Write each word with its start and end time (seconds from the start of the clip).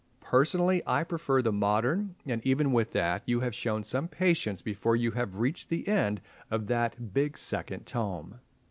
Personally, 0.23 0.81
I 0.87 1.03
prefer 1.03 1.43
the 1.43 1.51
modern, 1.51 2.15
and 2.25 2.43
even 2.43 2.71
with 2.71 2.91
that 2.93 3.21
you 3.27 3.41
have 3.41 3.53
shown 3.53 3.83
some 3.83 4.07
patience 4.07 4.63
before 4.63 4.95
you 4.95 5.11
have 5.11 5.35
reached 5.37 5.69
the 5.69 5.87
end 5.87 6.21
of 6.49 6.65
that 6.65 7.13
big 7.13 7.37
second 7.37 7.85
tome. 7.85 8.39